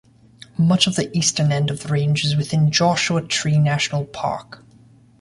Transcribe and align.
Much 0.57 0.87
of 0.87 0.95
the 0.95 1.15
eastern 1.15 1.51
end 1.51 1.69
of 1.69 1.83
the 1.83 1.87
range 1.89 2.25
is 2.25 2.35
within 2.35 2.71
Joshua 2.71 3.21
Tree 3.21 3.59
National 3.59 4.03
Park. 4.03 4.63